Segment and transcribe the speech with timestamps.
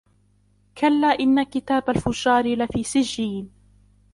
[0.77, 3.51] كلا إن كتاب الفجار لفي سجين